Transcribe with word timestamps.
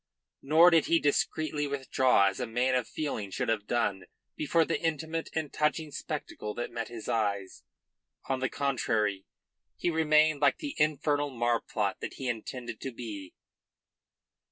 Nor 0.41 0.71
did 0.71 0.87
he 0.87 0.97
discreetly 0.97 1.67
withdraw 1.67 2.25
as 2.25 2.39
a 2.39 2.47
man 2.47 2.73
of 2.73 2.87
feeling 2.87 3.29
should 3.29 3.49
have 3.49 3.67
done 3.67 4.05
before 4.35 4.65
the 4.65 4.81
intimate 4.81 5.29
and 5.35 5.53
touching 5.53 5.91
spectacle 5.91 6.55
that 6.55 6.71
met 6.71 6.87
his 6.87 7.07
eyes. 7.07 7.63
On 8.27 8.39
the 8.39 8.49
contrary, 8.49 9.25
he 9.77 9.91
remained 9.91 10.41
like 10.41 10.57
the 10.57 10.73
infernal 10.79 11.29
marplot 11.29 11.99
that 11.99 12.13
he 12.15 12.27
intended 12.27 12.81
to 12.81 12.91
be. 12.91 13.35